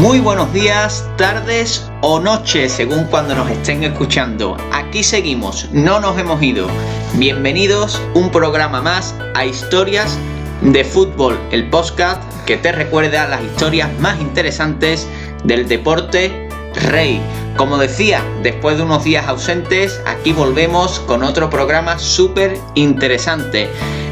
[0.00, 4.56] Muy buenos días, tardes o noches, según cuando nos estén escuchando.
[4.72, 6.68] Aquí seguimos, no nos hemos ido.
[7.14, 10.16] Bienvenidos un programa más a Historias
[10.62, 15.08] de Fútbol, el podcast que te recuerda las historias más interesantes
[15.42, 17.20] del deporte rey.
[17.56, 23.68] Como decía, después de unos días ausentes, aquí volvemos con otro programa súper interesante.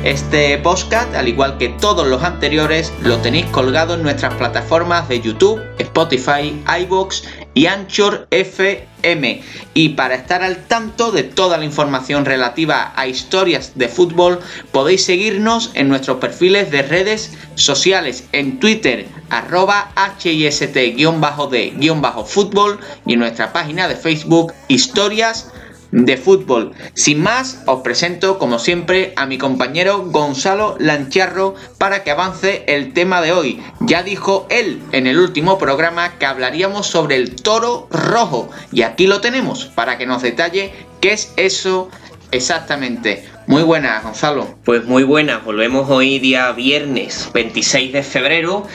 [0.06, 5.20] Este podcast, al igual que todos los anteriores, lo tenéis colgado en nuestras plataformas de
[5.20, 7.24] YouTube, Spotify, iBox
[7.54, 9.42] y Anchor FM.
[9.74, 14.38] Y para estar al tanto de toda la información relativa a historias de fútbol,
[14.70, 23.52] podéis seguirnos en nuestros perfiles de redes sociales, en Twitter, arroba HIST-D-fútbol y en nuestra
[23.52, 25.50] página de Facebook, Historias
[25.92, 26.72] de fútbol.
[26.94, 32.92] Sin más, os presento como siempre a mi compañero Gonzalo Lancharro para que avance el
[32.92, 33.62] tema de hoy.
[33.80, 39.06] Ya dijo él en el último programa que hablaríamos sobre el toro rojo y aquí
[39.06, 41.88] lo tenemos para que nos detalle qué es eso
[42.30, 43.24] exactamente.
[43.46, 44.56] Muy buenas, Gonzalo.
[44.64, 48.66] Pues muy buenas, volvemos hoy día viernes 26 de febrero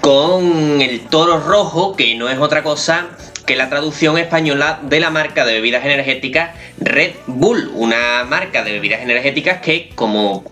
[0.00, 3.08] con el toro rojo, que no es otra cosa
[3.46, 8.72] que la traducción española de la marca de bebidas energéticas Red Bull, una marca de
[8.72, 10.44] bebidas energéticas que como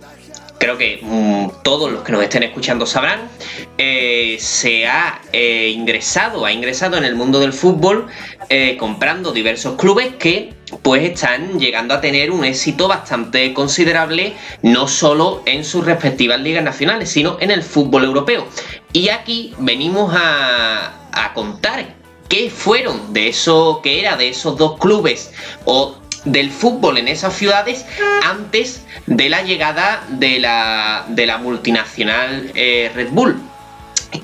[0.62, 3.28] creo que mm, todos los que nos estén escuchando sabrán,
[3.78, 8.06] eh, se ha eh, ingresado, ha ingresado en el mundo del fútbol
[8.48, 14.86] eh, comprando diversos clubes que pues están llegando a tener un éxito bastante considerable, no
[14.86, 18.46] solo en sus respectivas ligas nacionales, sino en el fútbol europeo.
[18.92, 22.01] Y aquí venimos a, a contar
[22.32, 25.30] qué fueron de eso que era de esos dos clubes
[25.66, 27.84] o del fútbol en esas ciudades
[28.24, 33.38] antes de la llegada de la, de la multinacional eh, Red Bull.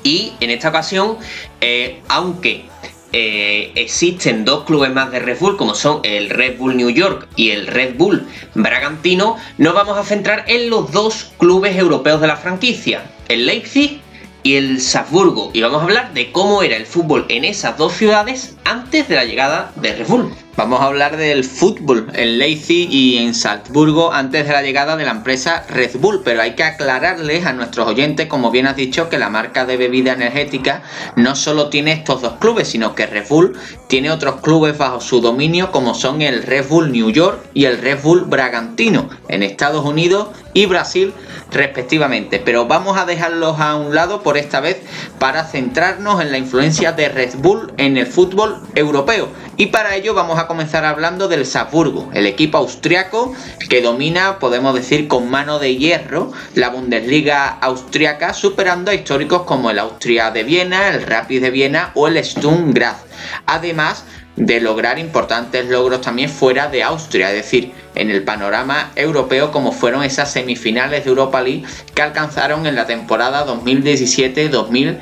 [0.05, 1.19] Y en esta ocasión,
[1.61, 2.65] eh, aunque
[3.13, 7.29] eh, existen dos clubes más de Red Bull, como son el Red Bull New York
[7.37, 12.27] y el Red Bull Bragantino, nos vamos a centrar en los dos clubes europeos de
[12.27, 14.01] la franquicia, el Leipzig
[14.43, 17.93] y el Salzburgo y vamos a hablar de cómo era el fútbol en esas dos
[17.93, 20.33] ciudades antes de la llegada de Red Bull.
[20.59, 25.05] Vamos a hablar del fútbol en Leipzig y en Salzburgo antes de la llegada de
[25.05, 29.09] la empresa Red Bull, pero hay que aclararles a nuestros oyentes, como bien has dicho,
[29.09, 30.83] que la marca de bebida energética
[31.15, 33.57] no solo tiene estos dos clubes, sino que Red Bull
[33.87, 37.79] tiene otros clubes bajo su dominio como son el Red Bull New York y el
[37.79, 41.13] Red Bull Bragantino en Estados Unidos y Brasil
[41.51, 42.39] respectivamente.
[42.39, 44.79] Pero vamos a dejarlos a un lado por esta vez
[45.19, 49.29] para centrarnos en la influencia de Red Bull en el fútbol europeo.
[49.57, 53.35] Y para ello vamos a comenzar hablando del Salzburgo, el equipo austriaco
[53.69, 59.71] que domina, podemos decir, con mano de hierro la Bundesliga austriaca, superando a históricos como
[59.71, 62.99] el Austria de Viena, el Rapid de Viena o el Sturm Graz.
[63.47, 64.05] Además,
[64.39, 69.73] de lograr importantes logros también fuera de Austria, es decir, en el panorama europeo como
[69.73, 74.99] fueron esas semifinales de Europa League que alcanzaron en la temporada 2017-2018.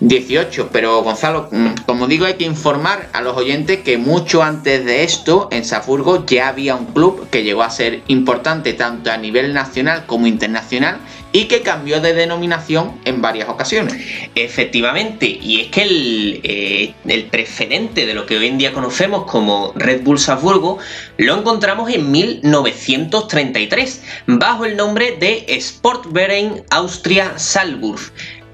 [0.00, 0.68] 18.
[0.72, 5.04] Pero Gonzalo, mm, como digo, hay que informar a los oyentes que mucho antes de
[5.04, 9.54] esto, en Salzburgo ya había un club que llegó a ser importante tanto a nivel
[9.54, 10.98] nacional como internacional
[11.32, 13.94] y que cambió de denominación en varias ocasiones.
[14.34, 19.30] Efectivamente, y es que el, eh, el preferente de lo que hoy en día conocemos
[19.30, 20.78] como Red Bull Salzburgo
[21.18, 28.00] lo encontramos en 1933 bajo el nombre de Sportverein Austria Salzburg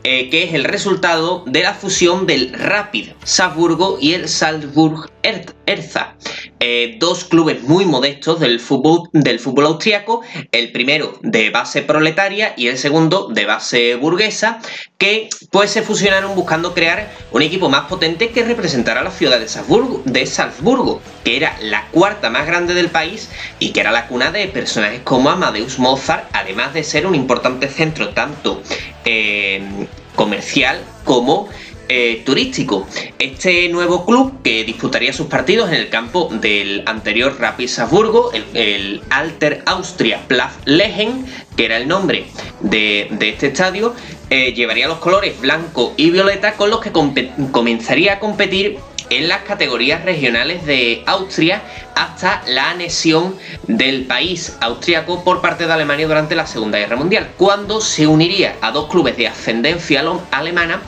[0.05, 6.17] eh, que es el resultado de la fusión del Rapid Salzburgo y el Salzburg Erza,
[6.65, 12.55] eh, dos clubes muy modestos del fútbol, del fútbol austriaco, el primero de base proletaria
[12.57, 14.61] y el segundo de base burguesa,
[14.97, 19.49] que pues se fusionaron buscando crear un equipo más potente que representara la ciudad de
[19.49, 23.29] Salzburgo, de Salzburgo, que era la cuarta más grande del país
[23.59, 27.69] y que era la cuna de personajes como Amadeus Mozart, además de ser un importante
[27.69, 28.63] centro tanto
[29.05, 31.49] eh, comercial como
[31.95, 32.87] eh, turístico.
[33.19, 39.03] Este nuevo club que disputaría sus partidos en el campo del anterior Rapid Salzburgo, el,
[39.11, 42.25] Alter Austria Platz Legen, que era el nombre
[42.61, 43.95] de, este estadio,
[44.31, 46.93] eh, llevaría los colores blanco y violeta con los que
[47.51, 48.79] comenzaría a competir
[49.17, 51.63] en las categorías regionales de Austria
[51.95, 53.37] hasta la anexión
[53.67, 58.57] del país austriaco por parte de Alemania durante la Segunda Guerra Mundial, cuando se uniría
[58.63, 60.81] a dos clubes de ascendencia alemana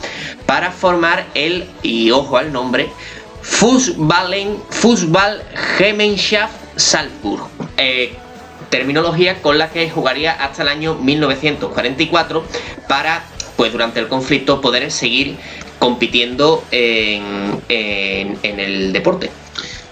[0.47, 2.89] para formar el, y ojo al nombre,
[3.43, 5.43] Fußballen, Fußball
[5.77, 7.49] Gemeinschaft Salzburg.
[7.77, 8.15] Eh,
[8.71, 12.45] terminología con la que jugaría hasta el año 1944
[12.89, 13.23] para,
[13.57, 15.37] pues durante el conflicto, poder seguir
[15.85, 17.61] compitiendo en
[18.43, 19.31] el deporte.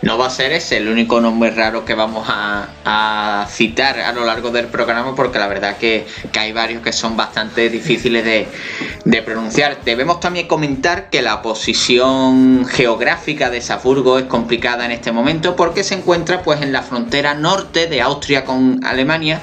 [0.02, 4.24] No va a ser ese el único nombre raro que vamos a, citar a lo
[4.24, 6.06] largo del programa porque la verdad que,
[6.36, 9.78] hay varios que son bastante difíciles de, pronunciar.
[9.84, 15.84] Debemos también comentar que la posición geográfica de Salzburgo es complicada en este momento porque
[15.84, 19.40] se encuentra pues en la frontera norte de Austria con Alemania,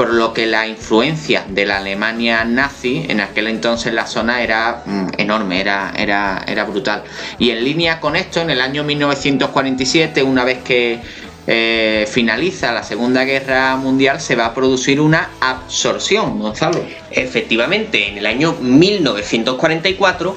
[0.00, 4.82] por lo que la influencia de la Alemania nazi en aquel entonces la zona era
[4.86, 7.02] mm, enorme, era, era, era brutal.
[7.38, 11.00] Y en línea con esto, en el año 1947, una vez que
[11.46, 16.82] eh, finaliza la Segunda Guerra Mundial, se va a producir una absorción, Gonzalo.
[17.10, 20.34] Efectivamente, en el año 1944,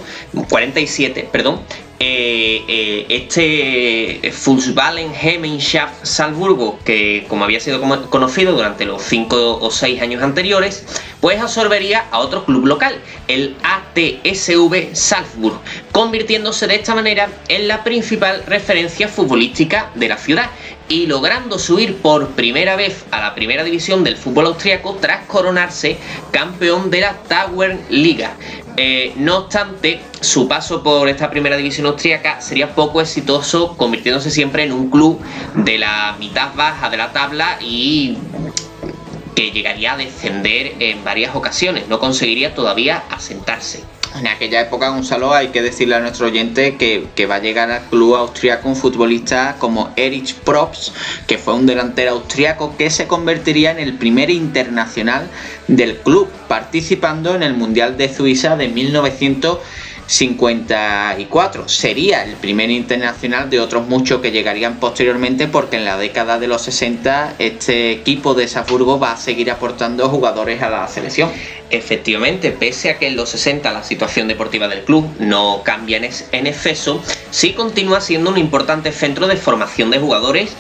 [0.50, 1.62] 47, perdón,
[2.06, 7.80] eh, eh, este Fußballen Gemeinschaft Salzburgo, que como había sido
[8.10, 10.86] conocido durante los 5 o 6 años anteriores,
[11.22, 12.96] pues absorbería a otro club local,
[13.30, 15.58] el ATSV Salzburg,
[15.94, 20.50] convirtiéndose de esta manera en la principal referencia futbolística de la ciudad
[20.90, 25.98] y logrando subir por primera vez a la primera división del fútbol austriaco tras coronarse
[26.32, 28.36] campeón de la Tower Liga.
[28.76, 34.64] Eh, no obstante, su paso por esta primera división austríaca sería poco exitoso, convirtiéndose siempre
[34.64, 35.22] en un club
[35.54, 38.18] de la mitad baja de la tabla y
[39.36, 43.84] que llegaría a descender en varias ocasiones, no conseguiría todavía asentarse.
[44.16, 47.82] En aquella época, Gonzalo, hay que decirle a nuestro oyente que, va a llegar al
[47.90, 50.94] club austriaco un futbolista como Erich Props,
[51.26, 55.30] que fue un delantero austriaco que se convertiría en el primer internacional
[55.68, 59.58] del club, participando en el Mundial de Suiza de 1900
[60.08, 61.68] 54.
[61.68, 66.48] Sería el primer internacional de otros muchos que llegarían posteriormente porque en la década de
[66.48, 71.32] los 60 este equipo de Salzburgo va a seguir aportando jugadores a la selección.
[71.70, 76.48] Efectivamente, pese a que en los 60 la situación deportiva del club no cambia en
[76.48, 77.02] exceso,
[77.32, 80.56] sí continúa siendo un importante centro de formación de jugadores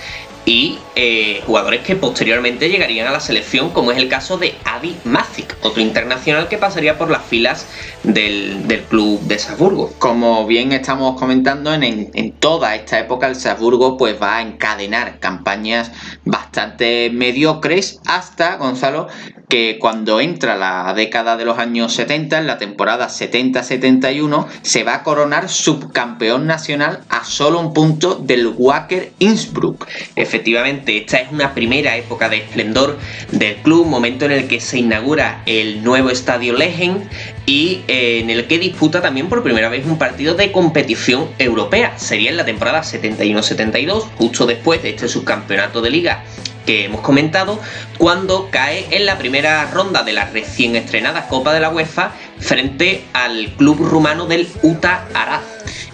[0.45, 4.95] y eh, jugadores que posteriormente llegarían a la selección, como es el caso de Adi
[5.06, 7.68] Mazik, otro internacional que pasaría por las filas
[8.04, 9.94] del, club de Salzburgo.
[10.00, 15.19] Como bien estamos comentando, en, en, toda esta época el Salzburgo pues va a encadenar
[15.19, 15.92] campañas
[16.25, 19.07] bastante mediocres hasta, Gonzalo,
[19.53, 24.95] que cuando entra la década de los años 70, en la temporada 70-71, se va
[24.95, 29.88] a coronar subcampeón nacional a solo un punto del Wacker Innsbruck.
[30.15, 32.97] Efectivamente, esta es una primera época de esplendor
[33.31, 37.07] del club, momento en el que se inaugura el nuevo estadio Legend
[37.45, 41.99] y eh, en el que disputa también por primera vez un partido de competición europea.
[41.99, 46.23] Sería en la temporada 71-72, justo después de este subcampeonato de liga
[46.65, 47.60] que hemos comentado,
[47.98, 53.06] cuando cae en la primera ronda de la recién estrenada Copa de la UEFA frente
[53.13, 55.42] al club rumano del Uta Araz.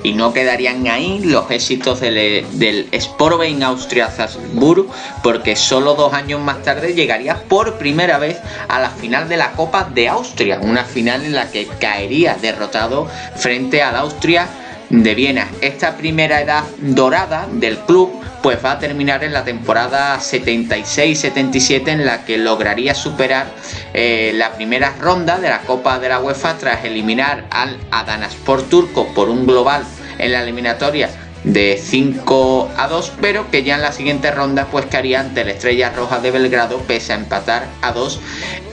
[0.01, 4.87] Y no quedarían ahí los éxitos del, del Sportverein Austria Salzburg,
[5.23, 8.37] porque solo dos años más tarde llegaría por primera vez
[8.69, 13.09] a la final de la Copa de Austria, una final en la que caería derrotado
[13.35, 14.47] frente al Austria
[14.89, 15.47] de Viena.
[15.61, 22.05] Esta primera edad dorada del club pues va a terminar en la temporada 76-77 en
[22.05, 23.47] la que lograría superar
[23.93, 29.13] eh, la primera ronda de la Copa de la UEFA tras eliminar al Adanaspor turco
[29.13, 29.83] por un global
[30.17, 31.09] en la eliminatoria
[31.43, 35.51] de 5 a 2, pero que ya en la siguiente ronda pues caería ante la
[35.51, 38.19] Estrella Roja de Belgrado pese a empatar a 2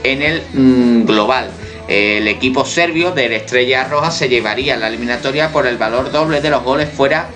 [0.03, 1.49] en el mm, global.
[1.87, 6.41] El equipo serbio de la Estrella Roja se llevaría la eliminatoria por el valor doble
[6.41, 7.29] de los goles fuera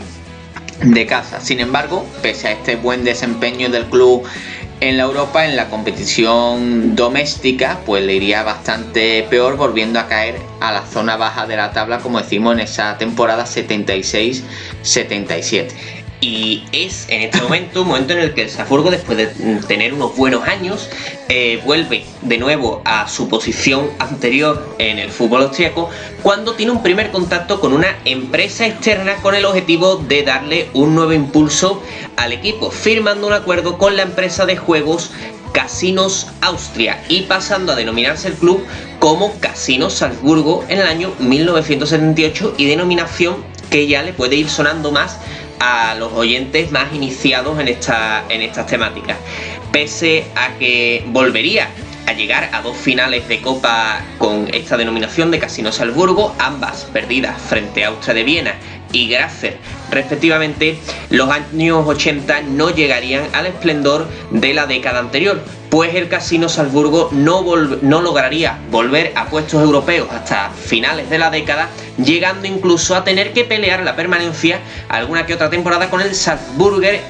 [0.82, 1.40] de casa.
[1.40, 4.24] Sin embargo, pese a este buen desempeño del club
[4.82, 10.38] en la Europa, en la competición doméstica, pues le iría bastante peor, volviendo a caer
[10.60, 16.01] a la zona baja de la tabla, como decimos en esa temporada 76-77.
[16.22, 19.26] Y es en este momento momento en el que el Salzburgo, después de
[19.68, 20.88] tener unos buenos años,
[21.30, 25.90] eh, vuelve de nuevo a su posición anterior en el fútbol austriaco
[26.22, 30.94] cuando tiene un primer contacto con una empresa externa con el objetivo de darle un
[30.94, 31.82] nuevo impulso
[32.18, 35.10] al equipo, firmando un acuerdo con la empresa de juegos
[35.54, 38.64] Casinos Austria y pasando a denominarse el club
[39.00, 43.38] como Casinos Salzburgo en el año 1978 y denominación
[43.70, 45.18] que ya le puede ir sonando más
[45.64, 49.18] a los oyentes más iniciados en, esta, en estas temáticas.
[49.72, 51.70] Pese a que volvería
[52.06, 57.42] a llegar a dos finales de Copa con esta denominación de Casino Salzburgo, ambas perdidas
[57.42, 58.56] frente a Austria de Viena
[58.92, 59.58] y Graffer
[59.92, 60.80] respectivamente,
[61.10, 67.10] los años 80 no llegarían al esplendor de la década anterior, pues el Casino Salzburgo
[67.12, 67.44] no,
[67.82, 73.34] no lograría volver a puestos europeos hasta finales de la década llegando incluso a tener
[73.34, 77.02] que pelear la permanencia alguna que otra temporada con el Salzburger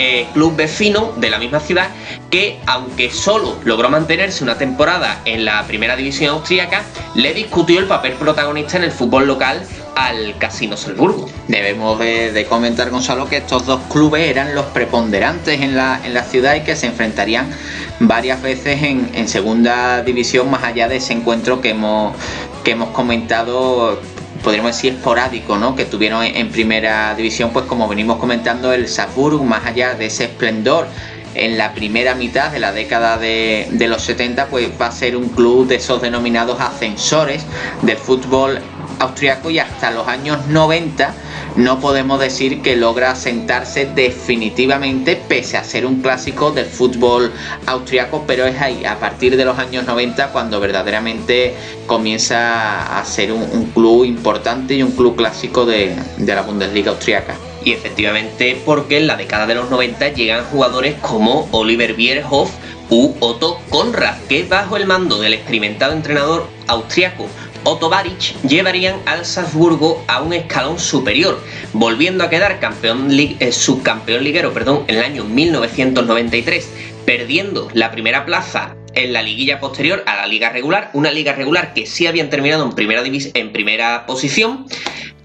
[0.00, 1.88] eh, club vecino de la misma ciudad
[2.30, 6.82] que aunque solo logró mantenerse una temporada en la primera división austríaca,
[7.16, 9.60] le discutió el papel protagonista en el fútbol local
[9.96, 11.28] al Casino Salzburgo.
[11.48, 16.22] Debemos de, comentar, Gonzalo, que estos dos clubes eran los preponderantes en la, en la
[16.22, 17.50] ciudad y que se enfrentarían
[17.98, 22.14] varias veces en, segunda división, más allá de ese encuentro que hemos,
[22.62, 24.00] que hemos comentado
[24.48, 25.76] podríamos decir esporádico, ¿no?
[25.76, 30.24] Que tuvieron en, primera división, pues como venimos comentando, el Salzburgo, más allá de ese
[30.24, 30.86] esplendor
[31.34, 35.18] en la primera mitad de la década de, de, los 70 pues va a ser
[35.18, 37.44] un club de esos denominados ascensores
[37.82, 38.62] del fútbol
[38.98, 41.14] austriaco y hasta los años 90
[41.56, 47.32] no podemos decir que logra sentarse definitivamente pese a ser un clásico del fútbol
[47.66, 51.54] austriaco, pero es ahí, a partir de los años 90, cuando verdaderamente
[51.86, 57.34] comienza a ser un, club importante y un club clásico de, de la Bundesliga austriaca.
[57.64, 62.50] Y efectivamente porque en la década de los 90 llegan jugadores como Oliver Bierhoff
[62.90, 67.26] u Otto Konrad, que bajo el mando del experimentado entrenador austriaco
[67.64, 74.52] Otto Baric llevarían al Salzburgo a un escalón superior, volviendo a quedar eh, subcampeón liguero
[74.52, 76.70] perdón, en el año 1993,
[77.04, 81.74] perdiendo la primera plaza en la liguilla posterior a la liga regular, una liga regular
[81.74, 84.66] que sí habían terminado en primera, en primera posición,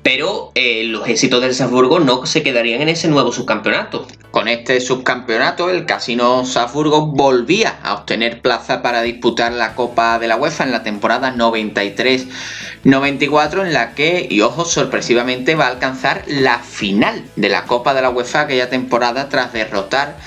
[0.03, 4.05] pero eh, los éxitos del Salzburgo no se quedarían en ese nuevo subcampeonato.
[4.31, 10.27] Con este subcampeonato, el Casino Salzburgo volvía a obtener plaza para disputar la Copa de
[10.27, 16.25] la UEFA en la temporada 93-94, en la que, y ojo, sorpresivamente va a alcanzar
[16.27, 20.17] la final de la Copa de la UEFA aquella temporada tras derrotar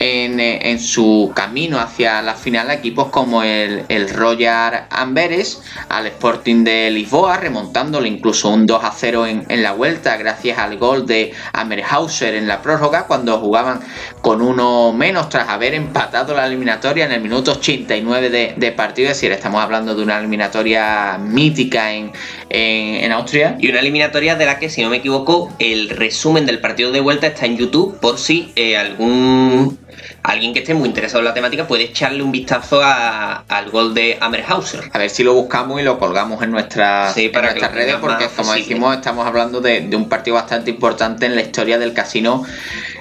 [0.00, 6.64] eh, en, su camino hacia la final equipos como el, el, Royal Amberes, al Sporting
[6.64, 11.32] de Lisboa, remontándole incluso un 2 a 0 en, la vuelta gracias al gol de
[11.52, 13.80] Amerhauser en la prórroga cuando jugaban
[14.20, 19.10] con uno menos tras haber empatado la eliminatoria en el minuto 89 de, de partido,
[19.10, 22.12] es decir, estamos hablando de una eliminatoria mítica en,
[22.54, 23.56] en, Austria.
[23.58, 27.00] Y una eliminatoria de la que, si no me equivoco, el resumen del partido de
[27.00, 29.78] vuelta está en YouTube por si eh, algún
[30.22, 34.16] alguien que esté muy interesado en la temática puede echarle un vistazo al gol de
[34.20, 34.90] Amerhauser.
[34.92, 39.26] A ver si lo buscamos y lo colgamos en, nuestras redes, porque como decimos, estamos
[39.26, 42.44] hablando de, de, un partido bastante importante en la historia del casino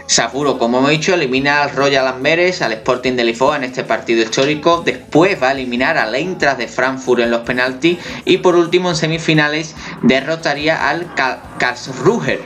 [0.05, 4.21] Safuro, como hemos dicho, elimina al Royal Amberes, al Sporting de Lisboa en este partido
[4.21, 4.81] histórico.
[4.85, 7.97] Después va a eliminar al Eintracht de Frankfurt en los penaltis.
[8.25, 11.13] Y por último, en semifinales, derrotaría al
[11.57, 12.41] Karlsruher,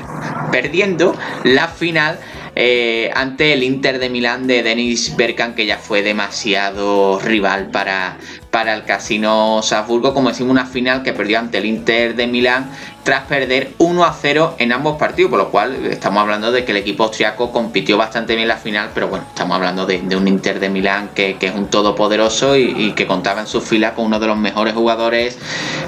[0.51, 2.19] perdiendo la final
[2.59, 8.17] eh, ante el Inter de Milán de Denis Bergkamp, que ya fue demasiado rival para,
[8.49, 12.71] para el Casino Salzburgo, como decimos, una final que perdió ante el Inter de Milán
[13.07, 16.71] tras perder 1 a 0 en ambos partidos, por lo cual estamos hablando de que
[16.73, 20.59] el equipo austriaco compitió bastante bien la final, pero bueno, estamos hablando de, un Inter
[20.59, 24.27] de Milán que, es un todopoderoso y, que contaba en su fila con uno de
[24.27, 25.37] los mejores jugadores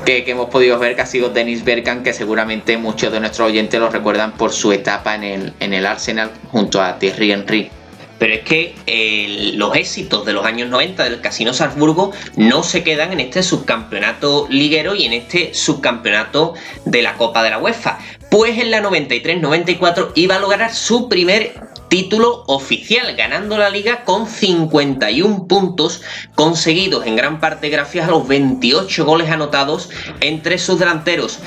[0.05, 3.77] que, hemos podido ver, que ha sido Dennis Bergkamp, que seguramente muchos de nuestros oyentes
[3.81, 7.78] lo recuerdan por su etapa en el, en el Arsenal junto a Thierry Henry.
[8.19, 13.13] Pero es que los éxitos de los años 90 del Casino Salzburgo no se quedan
[13.13, 16.53] en este subcampeonato liguero y en este subcampeonato
[16.85, 17.97] de la Copa de la UEFA.
[18.29, 21.53] Pues en la 93-94 iba a lograr su primer
[21.87, 26.01] título oficial, ganando la liga con 51 puntos
[26.35, 31.39] conseguidos en gran parte gracias a los 28 goles anotados entre sus delanteros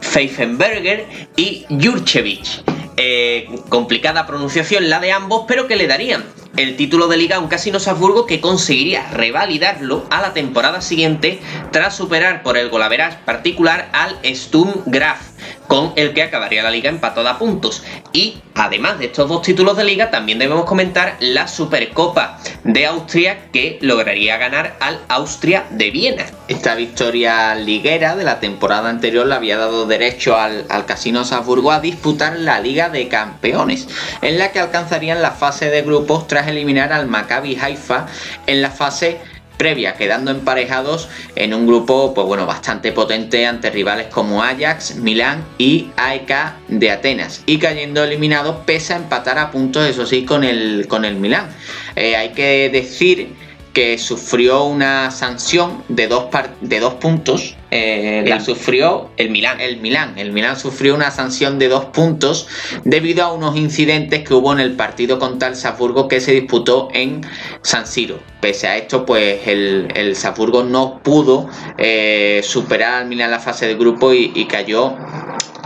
[0.00, 1.06] Pfeifenberger
[1.36, 2.62] y Jurcevic.
[3.02, 6.22] Eh, complicada pronunciación la de ambos, pero que le darían
[6.56, 11.40] el título de liga a un Casino Salzburgo que conseguiría revalidarlo a la temporada siguiente
[11.70, 15.30] tras superar por el golaveras particular al Sturm Graf
[15.66, 17.84] con el que acabaría la liga empatada a puntos.
[18.12, 23.50] Y además de estos dos títulos de liga, también debemos comentar la Supercopa de Austria
[23.52, 26.26] que lograría ganar al Austria de Viena.
[26.48, 31.70] Esta victoria liguera de la temporada anterior le había dado derecho al, al Casino Salzburgo
[31.70, 33.86] a disputar la Liga de Campeones,
[34.22, 38.06] en la que alcanzarían la fase de grupos eliminar al Maccabi Haifa
[38.46, 39.18] en la fase
[39.60, 45.44] previa, quedando emparejados en un grupo pues bueno, bastante potente ante rivales como Ajax, Milán
[45.58, 46.32] y AEK
[46.68, 51.04] de Atenas y cayendo eliminados pese a empatar a puntos, eso sí, con el, con
[51.04, 51.50] el Milán.
[51.94, 53.34] Eh, hay que decir
[53.72, 56.24] que sufrió una sanción de dos,
[56.60, 57.56] de dos puntos.
[57.70, 59.60] Eh, la sufrió el Milán.
[59.60, 60.18] El Milán.
[60.18, 62.48] El Milán sufrió una sanción de dos puntos
[62.84, 66.88] debido a unos incidentes que hubo en el partido contra el Salzburgo que se disputó
[66.92, 67.20] en
[67.62, 68.18] San Siro.
[68.40, 71.48] Pese a esto, pues el, el Salzburgo no pudo
[71.78, 74.96] eh, superar al Milán la fase de grupo y cayó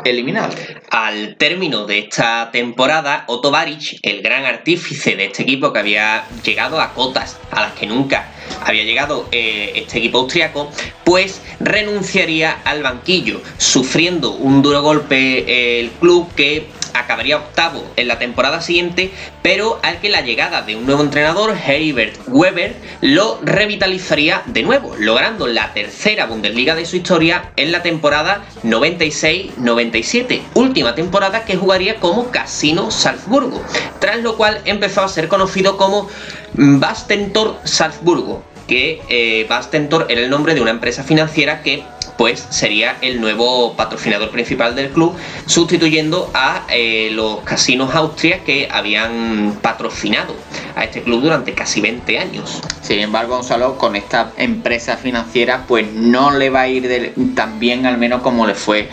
[0.05, 0.55] eliminado.
[0.91, 6.25] Al término de esta temporada, Otto Baric, el gran artífice de este equipo que había
[6.45, 8.33] llegado a cotas a las que nunca
[8.65, 10.71] había llegado eh, este equipo austriaco,
[11.05, 18.09] pues renunciaría al banquillo, sufriendo un duro golpe eh, el club que acabaría octavo en
[18.09, 19.11] la temporada siguiente,
[19.43, 24.95] pero al que la llegada de un nuevo entrenador, Herbert Weber, lo revitalizaría de nuevo,
[24.99, 31.97] logrando la tercera Bundesliga de su historia en la temporada 96-97, última temporada que jugaría
[31.97, 33.63] como Casino Salzburgo,
[33.99, 36.09] tras lo cual empezó a ser conocido como
[36.55, 41.83] Bastentor Salzburgo, que eh, Bastentor era el nombre de una empresa financiera que
[42.17, 45.17] pues sería el nuevo patrocinador principal del club,
[45.47, 50.35] sustituyendo a eh, los casinos Austria que habían patrocinado
[50.77, 52.61] a este club durante casi 20 años.
[52.83, 57.87] Sin embargo, Gonzalo, con esta empresa financiera, pues no le va a ir tan bien,
[57.87, 58.89] al menos como le fue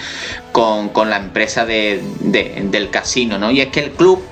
[0.52, 3.52] con, la empresa del casino, ¿no?
[3.52, 4.24] Y es que el club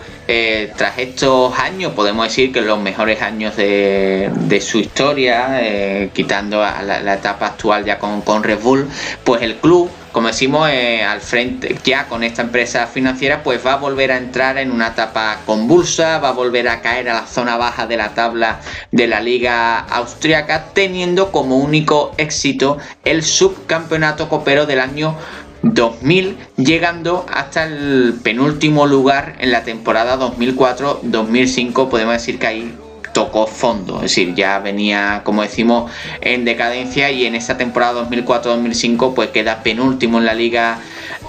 [0.76, 7.14] tras estos años, podemos decir que los mejores años de, su historia, eh, quitando la,
[7.16, 8.88] etapa actual ya con, con, Red Bull,
[9.24, 13.74] pues el club, como decimos, eh, al frente ya con esta empresa financiera, pues va
[13.74, 17.26] a volver a entrar en una etapa convulsa, va a volver a caer a la
[17.26, 18.60] zona baja de la tabla
[18.92, 25.16] de la liga austriaca, teniendo como único éxito el subcampeonato copero del año
[25.64, 31.90] 2000, llegando hasta el penúltimo lugar en la temporada 2004-2005.
[31.90, 32.76] Podemos decir que ahí
[33.14, 39.14] tocó fondo, es decir, ya venía, como decimos, en decadencia y en esa temporada 2004-2005
[39.14, 40.80] pues queda penúltimo en la liga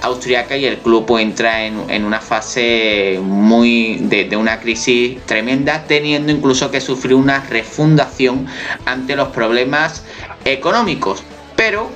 [0.02, 5.84] austriaca y el club pues, entra en, una fase muy de, de, una crisis tremenda,
[5.86, 8.46] teniendo incluso que sufrir una refundación
[8.84, 10.04] ante los problemas
[10.44, 11.22] económicos.
[11.56, 11.90] Pero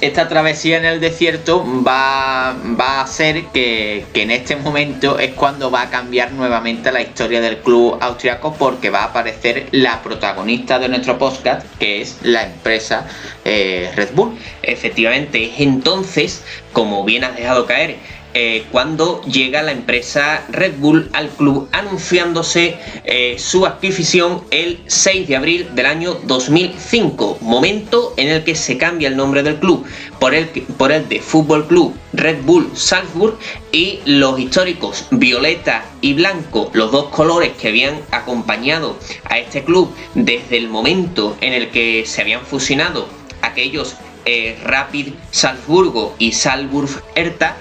[0.00, 5.82] esta travesía en el desierto va, a hacer que, en este momento es cuando va
[5.82, 10.88] a cambiar nuevamente la historia del club austriaco porque va a aparecer la protagonista de
[10.88, 13.06] nuestro podcast, que es la empresa
[13.44, 14.38] eh, Red Bull.
[14.62, 17.96] Efectivamente, es entonces, como bien has dejado caer,
[18.34, 25.28] eh, cuando llega la empresa Red Bull al club anunciándose eh, su adquisición el 6
[25.28, 29.84] de abril del año 2005, momento en el que se cambia el nombre del club
[30.18, 33.38] por el, por el de Fútbol Club Red Bull Salzburg
[33.70, 38.98] y los históricos violeta y blanco, los dos colores que habían acompañado
[39.30, 43.08] a este club desde el momento en el que se habían fusionado
[43.42, 47.56] aquellos eh, Rapid Salzburgo y Salzburg Hertha,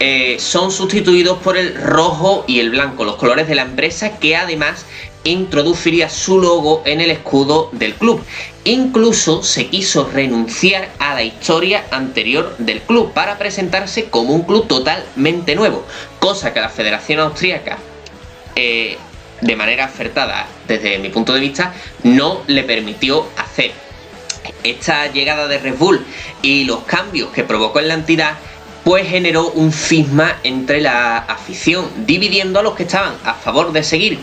[0.00, 4.36] eh, son sustituidos por el rojo y el blanco, los colores de la empresa que
[4.36, 4.86] además
[5.24, 8.22] introduciría su logo en el escudo del club.
[8.64, 14.68] Incluso se quiso renunciar a la historia anterior del club para presentarse como un club
[14.68, 15.84] totalmente nuevo,
[16.20, 17.78] cosa que la Federación Austríaca,
[18.54, 18.96] eh,
[19.40, 23.72] de manera acertada desde mi punto de vista, no le permitió hacer.
[24.62, 26.04] Esta llegada de Red Bull
[26.42, 28.34] y los cambios que provocó en la entidad
[28.88, 33.82] pues generó un cisma entre la afición, dividiendo a los que estaban a favor de
[33.82, 34.18] seguir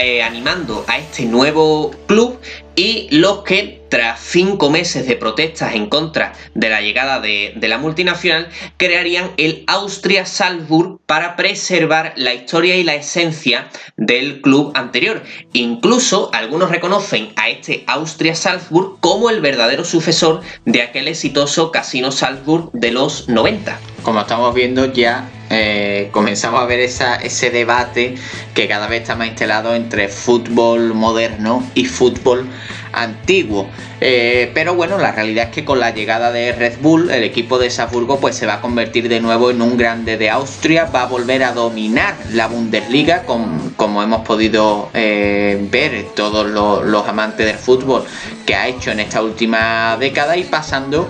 [0.00, 2.38] eh, animando a este nuevo club
[2.76, 7.78] y los que tras cinco meses de protestas en contra de la llegada de, la
[7.78, 15.22] multinacional crearían el Austria Salzburg para preservar la historia y la esencia del club anterior.
[15.52, 22.12] Incluso algunos reconocen a este Austria Salzburg como el verdadero sucesor de aquel exitoso Casino
[22.12, 23.78] Salzburg de los 90.
[24.02, 28.14] Como estamos viendo ya eh, comenzamos a ver esa, ese debate
[28.54, 32.46] que cada vez está más instalado entre fútbol moderno y fútbol
[32.92, 33.68] antiguo.
[34.00, 37.58] Eh, pero bueno, la realidad es que con la llegada de Red Bull, el equipo
[37.58, 41.02] de Salzburgo pues se va a convertir de nuevo en un grande de Austria, va
[41.02, 47.56] a volver a dominar la Bundesliga, como hemos podido eh, ver todos los, amantes del
[47.56, 48.04] fútbol
[48.44, 50.36] que ha hecho en esta última década.
[50.36, 51.08] Y pasando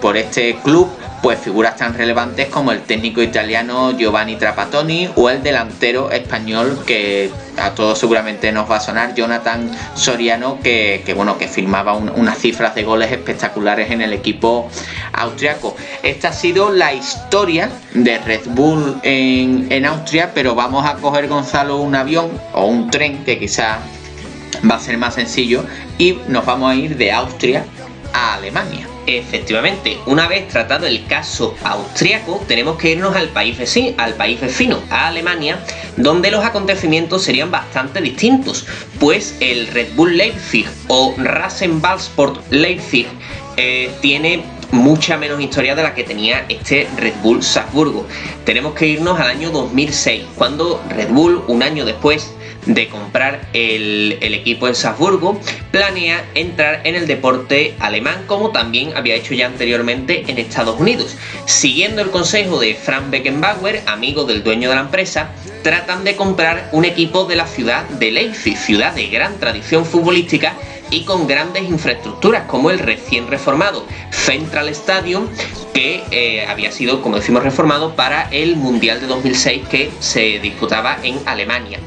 [0.00, 0.88] por este club
[1.22, 7.30] pues figuras tan relevantes como el técnico italiano Giovanni Trapattoni o el delantero español que
[7.58, 11.48] a todos seguramente nos va a sonar Jonathan Soriano que, bueno que
[12.16, 14.68] unas cifras de goles espectaculares en el equipo
[15.12, 15.76] austriaco.
[16.02, 21.28] Esta ha sido la historia de Red Bull en, en Austria, pero vamos a coger
[21.28, 23.78] Gonzalo un avión o un tren que quizás
[24.68, 25.64] va a ser más sencillo
[25.98, 27.64] y nos vamos a ir de Austria
[28.12, 28.86] a Alemania.
[29.06, 34.40] Efectivamente, una vez tratado el caso austriaco, tenemos que irnos al país vecino, al país
[34.40, 35.58] vecino, a Alemania,
[35.96, 38.66] donde los acontecimientos serían bastante distintos,
[38.98, 43.06] pues el Red Bull Leipzig o Rasenballsport Leipzig
[43.56, 48.06] eh, tiene mucha menos historia de la que tenía este Red Bull Salzburgo.
[48.44, 52.32] Tenemos que irnos al año 2006, cuando Red Bull, un año después
[52.66, 59.14] de comprar el, equipo en Salzburgo, planea entrar en el deporte alemán como también había
[59.14, 61.16] hecho ya anteriormente en Estados Unidos.
[61.46, 65.30] Siguiendo el consejo de Frank Beckenbauer, amigo del dueño de la empresa,
[65.62, 70.54] tratan de comprar un equipo de la ciudad de Leipzig, ciudad de gran tradición futbolística
[70.90, 75.26] y con grandes infraestructuras como el recién reformado Central Stadium
[75.72, 80.98] que eh, había sido, como decimos, reformado para el Mundial de 2006 que se disputaba
[81.02, 81.78] en Alemania.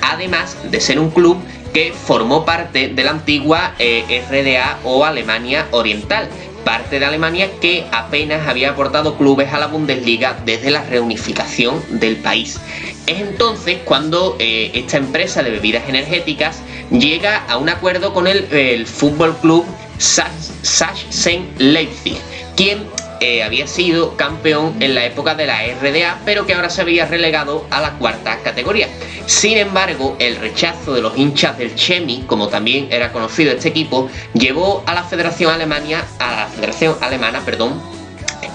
[0.00, 1.38] Además de ser un club
[1.72, 6.28] que formó parte de la antigua eh, RDA o Alemania Oriental,
[6.64, 12.16] parte de Alemania que apenas había aportado clubes a la Bundesliga desde la reunificación del
[12.16, 12.60] país.
[13.06, 18.52] Es entonces cuando eh, esta empresa de bebidas energéticas llega a un acuerdo con el,
[18.52, 19.64] el Fútbol Club
[19.98, 22.16] Sachsen Leipzig,
[22.56, 22.86] quien
[23.20, 27.06] eh, había sido campeón en la época de la RDA, pero que ahora se había
[27.06, 28.88] relegado a la cuarta categoría.
[29.26, 34.08] Sin embargo, el rechazo de los hinchas del Chemi, como también era conocido este equipo,
[34.34, 37.97] llevó a la Federación Alemania, a la Federación Alemana, perdón,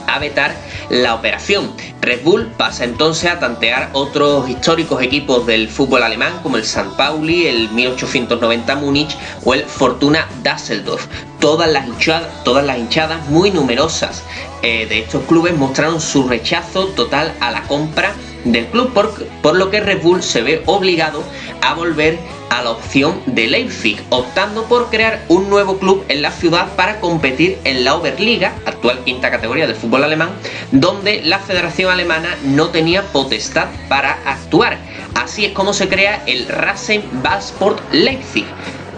[0.08, 0.56] a vetar
[0.90, 1.72] la operación.
[2.02, 6.96] Red Bull pasa entonces a tantear otros históricos equipos del fútbol alemán como el San
[6.98, 11.08] Pauli, el 1890 Múnich o el Fortuna Düsseldorf.
[11.40, 14.24] Todas las hinchadas, todas las hinchadas muy numerosas
[14.62, 18.14] eh, de estos clubes mostraron su rechazo total a la compra
[18.44, 21.24] del club, por, lo que Red Bull se ve obligado
[21.62, 22.18] a volver
[22.50, 27.00] a la opción de Leipzig, optando por crear un nuevo club en la ciudad para
[27.00, 30.30] competir en la Oberliga, actual quinta categoría del fútbol alemán,
[30.72, 34.78] donde la Federación Alemana no tenía potestad para actuar.
[35.16, 38.46] Así es como se crea el Rasenballsport Leipzig.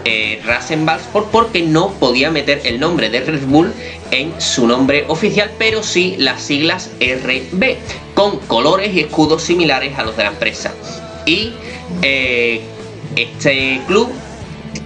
[0.04, 3.72] Eh, Rasenballsport porque no podía meter el nombre de Red Bull
[4.12, 7.76] en su nombre oficial, pero sí las siglas RB,
[8.16, 10.74] con colores y escudos similares a los de la empresa.
[11.26, 11.52] Y
[12.00, 12.62] eh,
[13.14, 14.10] este club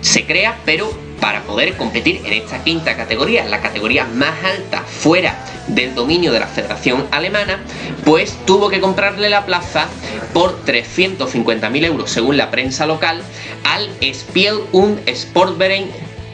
[0.00, 5.38] se crea, pero para poder competir en esta quinta categoría, la categoría más alta fuera
[5.68, 7.60] del dominio de la Federación Alemana,
[8.04, 9.86] pues tuvo que comprarle la plaza
[10.32, 13.22] por 350.000 euros, según la prensa local,
[13.64, 15.88] al Spiel und Sportverein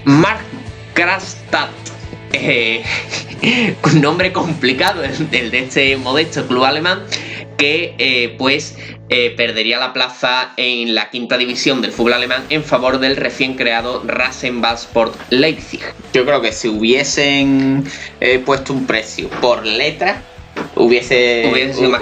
[0.05, 1.96] Markgrafstadt.
[2.43, 2.83] Eh,
[3.85, 7.03] un nombre complicado el, de este modesto club alemán
[7.57, 8.77] que eh, pues
[9.09, 13.55] eh, perdería la plaza en la quinta división del fútbol alemán en favor del recién
[13.55, 15.81] creado Rasenballsport Leipzig.
[16.13, 17.85] Yo creo que si hubiesen
[18.45, 20.23] puesto un precio por letra,
[20.75, 21.51] hubiese,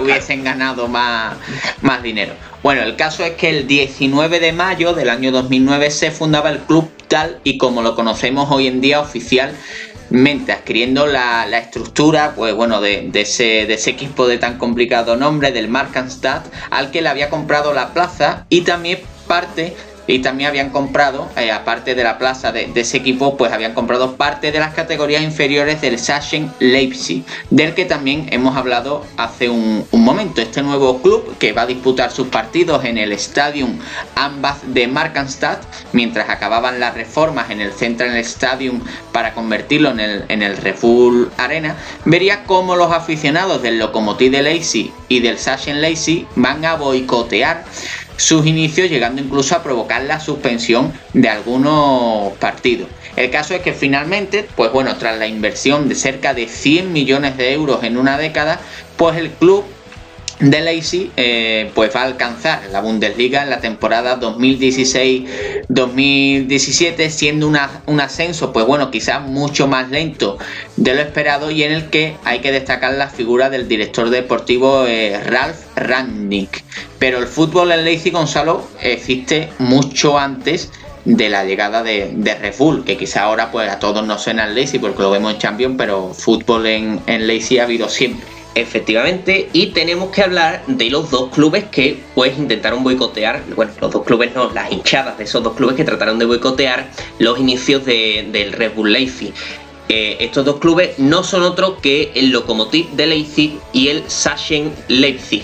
[0.01, 1.37] hubiesen ganado más,
[1.81, 2.33] más dinero.
[2.63, 6.59] Bueno, el caso es que el 19 de mayo del año 2009 se fundaba el
[6.59, 9.55] club tal y como lo conocemos hoy en día oficial
[10.09, 15.51] mente adquiriendo la, estructura pues bueno de, ese, de, ese, equipo de tan complicado nombre
[15.51, 19.75] del Markanstadt al que le había comprado la plaza y también parte
[20.07, 24.15] y también habían comprado, eh, aparte de la plaza de, ese equipo, pues habían comprado
[24.15, 29.85] parte de las categorías inferiores del Sachsen Leipzig, del que también hemos hablado hace un,
[29.91, 30.41] momento.
[30.41, 33.79] Este nuevo club que va a disputar sus partidos en el Stadium
[34.15, 35.63] Ambach de Markenstadt,
[35.93, 41.31] mientras acababan las reformas en el Central Stadium para convertirlo en el, en el Refull
[41.37, 46.75] Arena, vería cómo los aficionados del Lokomotiv de Leipzig y del Sachsen Leipzig van a
[46.75, 47.63] boicotear
[48.17, 52.87] sus inicios, llegando incluso a provocar la suspensión de algunos partidos.
[53.15, 57.37] El caso es que finalmente, pues bueno, tras la inversión de cerca de 100 millones
[57.37, 58.59] de euros en una década,
[58.97, 59.65] pues el club
[60.39, 67.55] de Leipzig eh, pues va a alcanzar la Bundesliga en la temporada 2016-2017 siendo un
[68.01, 70.37] ascenso pues bueno quizás mucho más lento
[70.75, 74.85] de lo esperado y en el que hay que destacar la figura del director deportivo
[74.85, 76.65] eh, Ralf Rangnick
[76.99, 80.69] pero el fútbol en Leipzig Gonzalo existe mucho antes
[81.05, 84.45] de la llegada de, de Red Bull, que quizá ahora pues a todos nos suena
[84.45, 88.34] el Leipzig porque lo vemos en Champions, pero fútbol en, en ha habido siempre.
[88.55, 93.91] Efectivamente, y tenemos que hablar de los dos clubes que pues intentaron boicotear, bueno, los
[93.91, 96.89] dos clubes no, las hinchadas de esos dos clubes que trataron de boicotear
[97.19, 99.33] los inicios del Red Bull Leipzig.
[99.89, 104.73] Eh, estos dos clubes no son otros que el Lokomotiv de Leipzig y el Sachsen
[104.87, 105.43] Leipzig.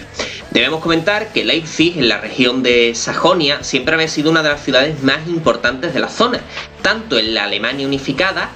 [0.52, 4.64] Debemos comentar que Leipzig, en la región de Sajonia, siempre había sido una de las
[4.64, 6.40] ciudades más importantes de la zona,
[6.82, 8.52] tanto en la Alemania unificada,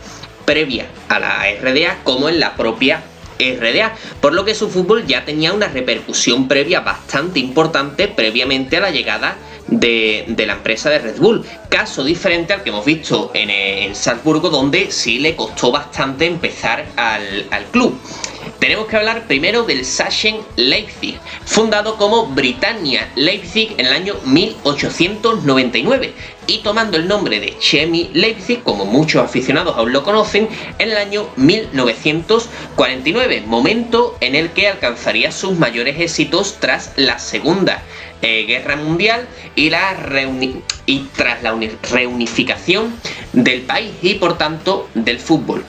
[0.45, 3.03] previa a la RDA, como en la propia
[3.39, 8.81] RDA, por lo que su fútbol ya tenía una repercusión previa bastante importante previamente a
[8.81, 11.43] la llegada de, la empresa de Red Bull.
[11.69, 17.47] Caso diferente al que hemos visto en, Salzburgo, donde sí le costó bastante empezar al,
[17.51, 17.99] al club.
[18.59, 26.13] Tenemos que hablar primero del Sachsen Leipzig, fundado como Britannia Leipzig en el año 1899
[26.47, 30.47] y tomando el nombre de Chemi Leipzig, como muchos aficionados aún lo conocen,
[30.79, 37.83] en el año 1949, momento en el que alcanzaría sus mayores éxitos tras la Segunda
[38.21, 39.95] eh, Guerra Mundial y, la
[40.85, 41.55] y tras la
[41.91, 42.93] reunificación
[43.33, 45.63] del país y por tanto del fútbol.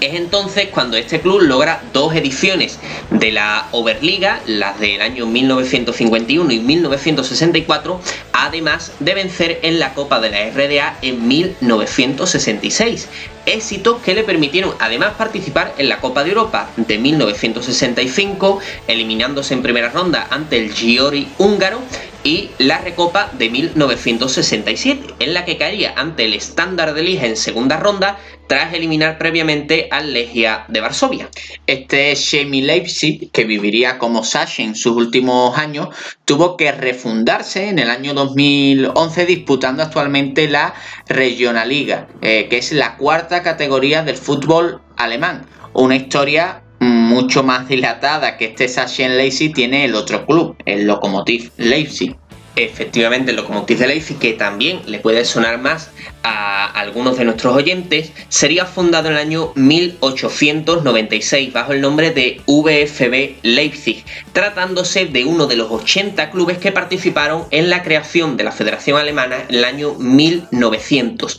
[0.00, 2.78] Es entonces cuando este club logra dos ediciones
[3.10, 8.00] de la Oberliga, las del año 1951 y 1964,
[8.32, 13.08] además de vencer en la Copa de la RDA en 1966.
[13.46, 19.62] Éxitos que le permitieron además participar en la Copa de Europa de 1965, eliminándose en
[19.62, 21.80] primera ronda ante el Giori húngaro
[22.28, 27.38] y la Recopa de 1967, en la que caería ante el Standard de Liga en
[27.38, 31.30] segunda ronda tras eliminar previamente al Legia de Varsovia.
[31.66, 35.88] Este Chemi Leipzig, que viviría como Sasha en sus últimos años,
[36.26, 40.74] tuvo que refundarse en el año 2011 disputando actualmente la
[41.06, 45.46] Regionalliga, eh, que es la cuarta categoría del fútbol alemán.
[45.72, 46.62] Una historia
[47.08, 52.14] mucho más dilatada que este Sachsen Leipzig tiene el otro club, el Lokomotiv Leipzig.
[52.54, 55.90] Efectivamente, el Lokomotiv de Leipzig, que también le puede sonar más
[56.22, 62.40] a algunos de nuestros oyentes, sería fundado en el año 1896 bajo el nombre de
[62.46, 68.44] VfB Leipzig, tratándose de uno de los 80 clubes que participaron en la creación de
[68.44, 71.38] la Federación Alemana en el año 1900.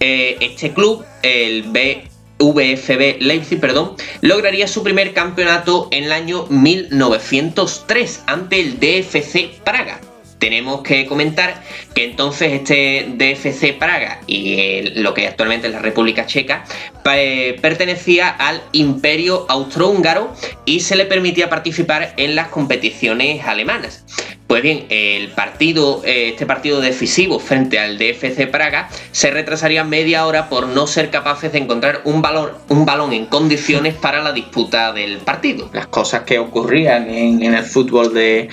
[0.00, 2.09] Eh, este club, el B
[2.40, 10.00] VfB Leipzig, perdón, lograría su primer campeonato en el año 1903 ante el DFC Praga.
[10.38, 11.62] Tenemos que comentar
[11.94, 16.64] que entonces este DFC Praga y lo que actualmente es la República Checa
[17.02, 24.06] pertenecía al Imperio Austrohúngaro y se le permitía participar en las competiciones alemanas.
[24.50, 30.26] Pues bien, el partido, eh, este partido decisivo frente al DFC Praga se retrasaría media
[30.26, 32.20] hora por no ser capaces de encontrar un,
[32.68, 35.70] un balón en condiciones para la disputa del partido.
[35.72, 38.48] Las cosas que ocurrían en el fútbol de,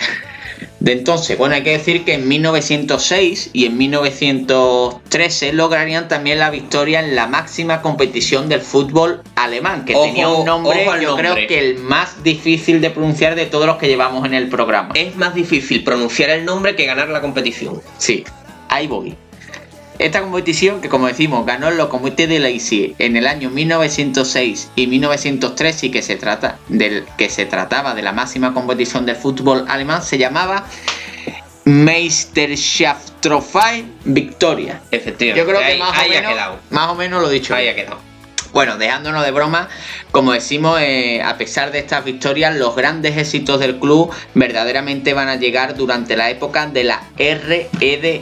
[0.79, 1.37] de entonces.
[1.37, 7.15] Bueno, hay que decir que en 1906 y en 1913 lograrían también la victoria en
[7.15, 12.23] la máxima competición del fútbol alemán, que tenía un nombre, yo creo que el más
[12.23, 14.93] difícil de pronunciar de todos los que llevamos en el programa.
[14.95, 17.81] Es más difícil pronunciar el nombre que ganar la competición.
[17.97, 18.23] Sí,
[18.69, 19.15] ahí voy.
[19.99, 24.86] Esta competición, que como decimos, ganó el Locomotive de Leipzig en el año 1906 y
[24.88, 29.65] 1903 y que se, trata del, que se trataba de la máxima competición del fútbol
[29.67, 30.65] alemán, se llamaba
[31.65, 34.81] Meisterschaft Trophäe Victoria.
[34.91, 35.39] Efectivamente.
[35.39, 36.33] Yo creo que más, o menos,
[36.69, 37.55] más o menos lo dicho.
[37.55, 37.97] Ahí ha quedado.
[38.53, 39.67] Bueno, dejándonos de broma,
[40.12, 45.27] como decimos, eh, a pesar de estas victorias, los grandes éxitos del club verdaderamente van
[45.27, 48.21] a llegar durante la época de la REDA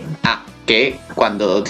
[0.66, 1.64] que cuando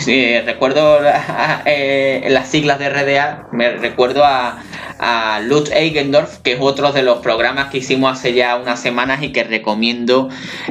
[0.45, 0.99] recuerdo
[1.65, 4.59] eh, las siglas de RDA, me recuerdo a,
[4.99, 9.21] a Lutz Eigendorf, que es otro de los programas que hicimos hace ya unas semanas
[9.23, 10.29] y que recomiendo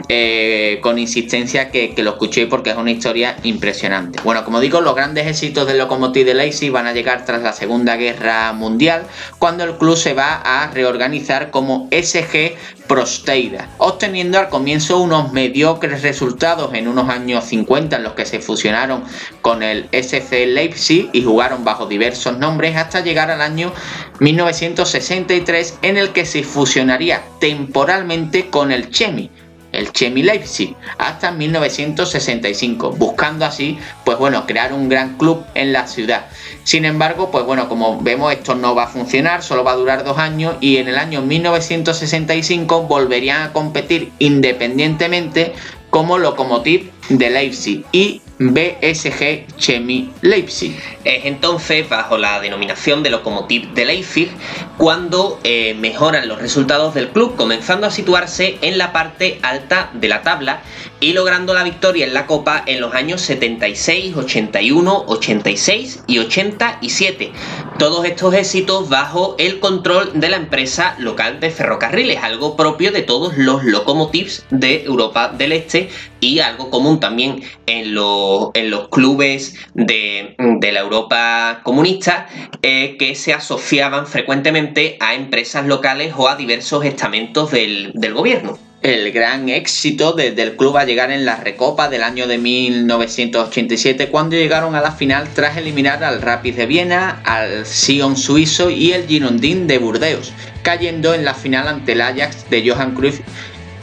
[0.08, 4.20] eh, con insistencia que, lo escuchéis porque es una historia impresionante.
[4.22, 7.52] Bueno, como digo, los grandes éxitos del Locomotive de Leipzig van a llegar tras la
[7.52, 9.04] Segunda Guerra Mundial,
[9.38, 12.56] cuando el club se va a reorganizar como SG
[12.86, 18.40] Prosteida, obteniendo al comienzo unos mediocres resultados en unos años 50 en los que se
[18.40, 19.04] fusionaron
[19.42, 23.72] con el SC Leipzig y jugaron bajo diversos nombres hasta llegar al año
[24.20, 29.30] 1963 en el que se fusionaría temporalmente con el Chemi,
[29.74, 35.86] el Chemi Leipzig, hasta 1965, buscando así, pues bueno, crear un gran club en la
[35.86, 36.26] ciudad.
[36.62, 40.04] Sin embargo, pues bueno, como vemos esto no va a funcionar, solo va a durar
[40.04, 45.54] dos años y en el año 1965 volverían a competir independientemente
[45.94, 47.84] como Lokomotiv de Leipzig.
[47.92, 50.76] Y BSG Chemi Leipzig.
[51.04, 54.30] Es entonces bajo la denominación de Lokomotiv de Leipzig
[54.76, 60.08] cuando eh, mejoran los resultados del club, comenzando a situarse en la parte alta de
[60.08, 60.62] la tabla
[61.00, 67.32] y logrando la victoria en la Copa en los años 76, 81, 86 y 87,
[67.78, 73.02] Todos estos éxitos bajo el control de la empresa local de ferrocarriles, algo propio de
[73.02, 75.90] todos los locomotives de Europa del Este
[76.24, 82.26] y algo común también en, los, en los clubes de, la Europa comunista
[82.62, 88.58] eh, que se asociaban frecuentemente a empresas locales o a diversos estamentos del, del gobierno.
[88.82, 94.36] El gran éxito del club a llegar en la Recopa del año de 1987 cuando
[94.36, 99.06] llegaron a la final tras eliminar al Rapid de Viena, al Sion suizo y el
[99.06, 103.20] Girondin de Burdeos, cayendo en la final ante el Ajax de Johan Cruyff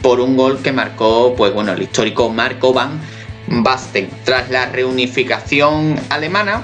[0.02, 3.00] por un gol que marcó pues bueno, el histórico Marco van
[3.46, 4.10] Basten.
[4.24, 6.62] Tras la reunificación alemana,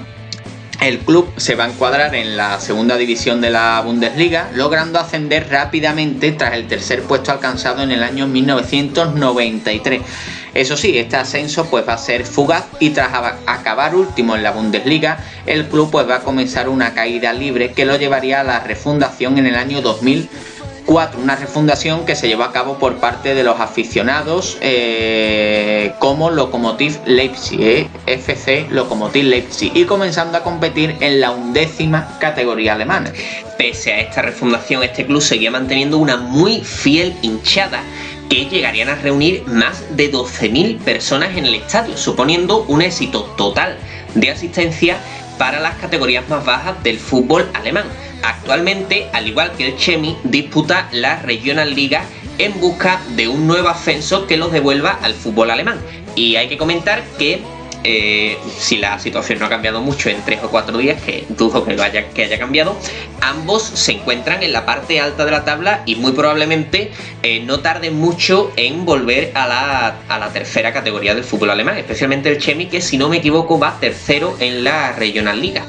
[0.81, 5.49] el club se va a encuadrar en la segunda división de la Bundesliga, logrando ascender
[5.51, 10.03] rápidamente tras el tercer puesto alcanzado en el año 1993.
[10.55, 13.11] Eso sí, este ascenso pues va a ser fugaz y tras
[13.47, 17.85] acabar último en la Bundesliga, el club pues va a comenzar una caída libre que
[17.85, 20.29] lo llevaría a la refundación en el año 2000
[20.89, 26.99] una refundación que se llevó a cabo por parte de los aficionados eh, como Lokomotiv
[27.05, 33.13] Leipzig, eh, FC Lokomotiv Leipzig, y comenzando a competir en la undécima categoría alemana.
[33.59, 37.83] Pese a esta refundación, este club seguía manteniendo una muy fiel hinchada
[38.31, 43.77] que llegarían a reunir más de 12.000 personas en el estadio, suponiendo un éxito total
[44.15, 44.97] de asistencia
[45.39, 47.85] para las categorías más bajas del fútbol alemán.
[48.23, 52.05] Actualmente, al igual que el Chemi, disputa la Regional Liga
[52.39, 55.79] en busca de un nuevo ascenso que los devuelva al fútbol alemán.
[56.15, 57.43] Y hay que comentar que
[57.85, 61.65] eh, si la situación no ha cambiado mucho en tres o cuatro días, que dudo
[61.65, 62.77] que, haya, que haya cambiado,
[63.21, 66.91] ambos se encuentran en la parte alta de la tabla y muy probablemente
[67.23, 71.79] eh, no tarden mucho en volver a la, a la, tercera categoría del fútbol alemán,
[71.79, 75.65] especialmente el Chemi, que si no me equivoco va tercero en la Regional Liga.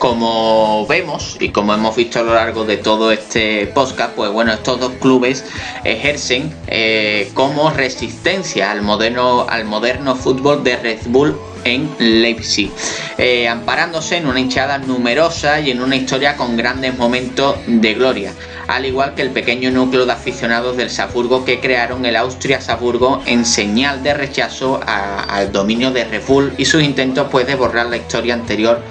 [0.00, 4.50] Como vemos y como hemos visto a lo largo de todo este podcast, pues bueno,
[4.50, 5.44] estos dos clubes
[5.84, 12.70] ejercen eh, como resistencia al moderno, al moderno fútbol de Red Bull en Leipzig,
[13.18, 18.32] eh, amparándose en una hinchada numerosa y en una historia con grandes momentos de gloria,
[18.68, 23.44] al igual que el pequeño núcleo de aficionados del Salzburgo que crearon el Austria-Salzburgo en
[23.44, 27.98] señal de rechazo al dominio de Red Bull y sus intentos pues, de borrar la
[27.98, 28.82] historia anterior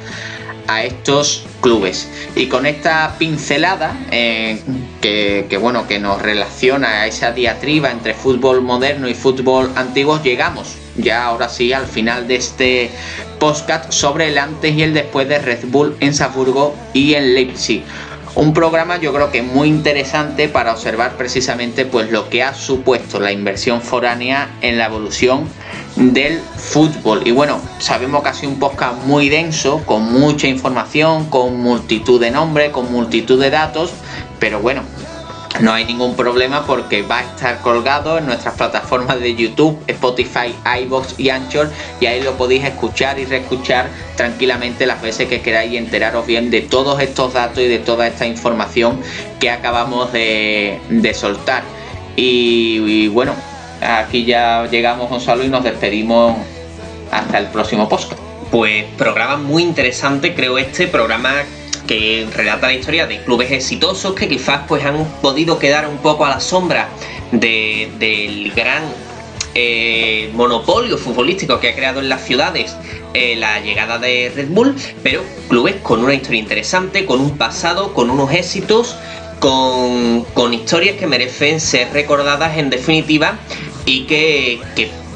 [0.69, 2.07] a estos clubes.
[2.35, 4.61] Y con esta pincelada eh,
[5.01, 10.75] que, bueno, que nos relaciona a esa diatriba entre fútbol moderno y fútbol antiguo, llegamos
[10.95, 12.91] ya ahora sí al final de este
[13.39, 17.83] podcast sobre el antes y el después de Red Bull en Salzburgo y en Leipzig.
[18.35, 23.19] Un programa yo creo que muy interesante para observar precisamente pues lo que ha supuesto
[23.19, 25.49] la inversión foránea en la evolución
[25.99, 27.21] del fútbol.
[27.25, 32.19] Y bueno, sabemos que ha sido un podcast muy denso, con mucha información, con multitud
[32.19, 33.91] de nombres, con multitud de datos,
[34.39, 34.81] pero bueno,
[35.59, 40.55] no hay ningún problema porque va a estar colgado en nuestras plataformas de YouTube, Spotify,
[40.83, 45.73] iBox y Anchor y ahí lo podéis escuchar y reescuchar tranquilamente las veces que queráis
[45.73, 49.01] y enteraros bien de todos estos datos y de toda esta información
[49.41, 50.79] que acabamos de,
[51.13, 51.63] soltar.
[52.15, 53.33] y bueno,
[53.81, 56.37] aquí ya llegamos, Gonzalo, y nos despedimos
[57.11, 58.19] hasta el próximo podcast.
[58.51, 61.43] Pues programa muy interesante, creo este programa
[61.87, 66.25] que relata la historia de clubes exitosos que quizás pues han podido quedar un poco
[66.25, 66.89] a la sombra
[67.31, 68.83] del gran
[69.55, 72.75] eh, monopolio futbolístico que ha creado en las ciudades
[73.15, 77.93] eh, la llegada de Red Bull, pero clubes con una historia interesante, con un pasado,
[77.93, 78.95] con unos éxitos,
[79.39, 83.39] con, con historias que merecen ser recordadas en definitiva
[83.89, 84.61] y que,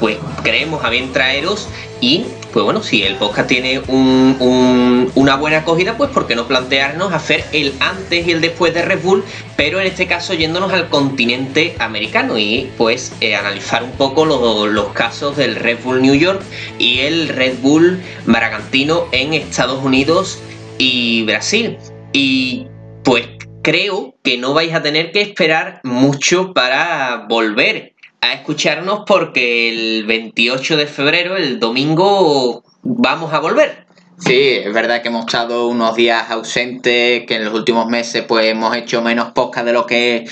[0.00, 1.68] pues creemos a bien traeros
[2.00, 7.12] y pues bueno, si el podcast tiene una buena acogida, pues ¿por qué no plantearnos
[7.12, 9.24] hacer el antes y el después de Red Bull,
[9.56, 14.88] pero en este caso yéndonos al continente americano y pues eh, analizar un poco los
[14.88, 16.42] casos del Red Bull New York
[16.78, 20.40] y el Red Bull Bragantino en Estados Unidos
[20.78, 21.78] y Brasil.
[22.12, 22.66] Y
[23.04, 23.26] pues
[23.62, 27.93] creo que no vais a tener que esperar mucho para volver
[28.24, 33.84] a escucharnos porque el 28 de febrero, el domingo, vamos a volver.
[34.18, 38.46] Sí, es verdad que hemos estado unos días ausentes, que en los últimos meses pues
[38.46, 40.24] hemos hecho menos podcast de lo que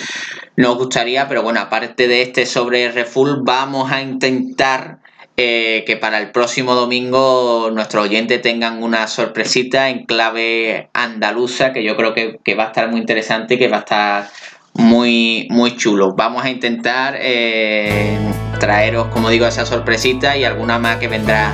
[0.56, 5.00] nos gustaría, pero bueno, aparte de este sobre Refull, vamos a intentar
[5.36, 11.82] eh, que para el próximo domingo nuestros oyentes tengan una sorpresita en clave andaluza, que
[11.82, 14.30] yo creo que, que va a estar muy interesante y que va a estar
[14.74, 16.14] muy, muy chulo.
[16.14, 18.16] Vamos a intentar eh,
[18.58, 21.52] traeros, como digo, esa sorpresita y alguna más que vendrá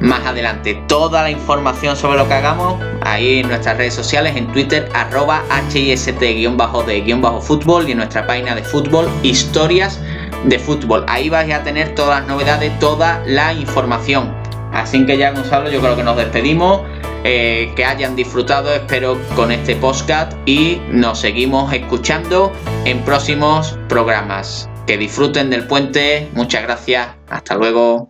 [0.00, 0.80] más adelante.
[0.86, 5.42] Toda la información sobre lo que hagamos ahí en nuestras redes sociales, en Twitter, arroba
[5.72, 10.00] HIST-de-fútbol y en nuestra página de fútbol, historias
[10.44, 11.04] de fútbol.
[11.08, 14.34] Ahí vais a tener todas las novedades, toda la información.
[14.72, 16.82] Así que ya Gonzalo, yo creo que nos despedimos.
[17.30, 22.50] Eh, que hayan disfrutado, espero, con este podcast y nos seguimos escuchando
[22.86, 24.66] en próximos programas.
[24.86, 26.30] Que disfruten del puente.
[26.32, 27.08] Muchas gracias.
[27.28, 28.08] Hasta luego.